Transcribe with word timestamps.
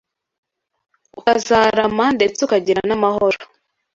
Ukazarama 1.19 2.05
ndetse 2.17 2.39
ukagira 2.41 2.81
n’amahoro 2.89 3.37